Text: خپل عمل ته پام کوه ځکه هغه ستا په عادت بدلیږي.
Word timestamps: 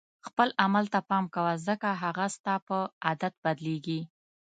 خپل 0.27 0.49
عمل 0.63 0.85
ته 0.93 0.99
پام 1.09 1.25
کوه 1.35 1.53
ځکه 1.67 1.89
هغه 2.03 2.25
ستا 2.35 2.53
په 2.67 2.77
عادت 3.05 3.33
بدلیږي. 3.43 3.99